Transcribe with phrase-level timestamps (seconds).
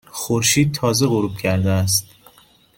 [0.07, 2.05] خورشید تازه غروب کرده است.